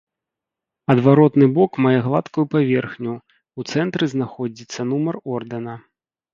Адваротны 0.93 1.47
бок 1.57 1.71
мае 1.87 1.99
гладкую 2.07 2.45
паверхню, 2.55 3.13
у 3.59 3.69
цэнтры 3.71 4.03
знаходзіцца 4.17 4.91
нумар 4.91 5.15
ордэна. 5.39 5.81